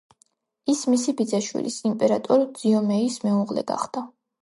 ის 0.73 0.81
მისი 0.93 1.13
ბიძაშვილის, 1.19 1.79
იმპერატორ 1.91 2.49
ძიომეის 2.65 3.23
მეუღლე 3.29 3.71
გახდა. 3.75 4.09